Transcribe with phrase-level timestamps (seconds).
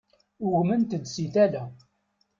[0.45, 1.63] Ugment-d si tala.